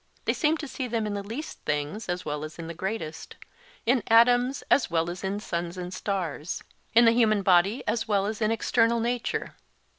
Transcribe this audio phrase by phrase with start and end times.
[0.25, 3.35] They seemed to see them in the least things as well as in the greatest;
[3.85, 6.63] in atoms, as well as in suns and stars;
[6.95, 9.55] in the human body as well as in external nature.